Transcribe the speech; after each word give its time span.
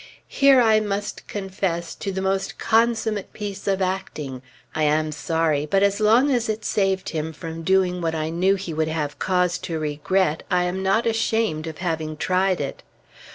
Here 0.33 0.59
I 0.59 0.79
must 0.79 1.27
confess 1.27 1.93
to 1.93 2.11
the 2.11 2.23
most 2.23 2.57
consummate 2.57 3.31
piece 3.33 3.67
of 3.67 3.83
acting; 3.83 4.41
I 4.73 4.81
am 4.81 5.11
sorry, 5.11 5.67
but 5.67 5.83
as 5.83 5.99
long 5.99 6.31
as 6.31 6.49
it 6.49 6.65
saved 6.65 7.09
him 7.09 7.31
from 7.31 7.61
doing 7.61 8.01
what 8.01 8.15
I 8.15 8.31
knew 8.31 8.55
he 8.55 8.73
would 8.73 8.87
have 8.87 9.19
cause 9.19 9.59
to 9.59 9.77
regret, 9.77 10.41
I 10.49 10.63
am 10.63 10.81
not 10.81 11.05
ashamed 11.05 11.67
of 11.67 11.77
having 11.85 12.17
tried 12.17 12.59
it. 12.59 12.81